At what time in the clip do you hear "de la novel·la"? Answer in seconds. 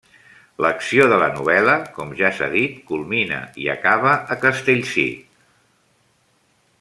1.11-1.75